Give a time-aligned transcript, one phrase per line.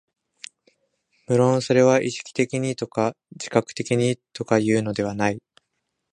[1.27, 5.39] 無論それは意識的にとか自覚的にとかいうのではない。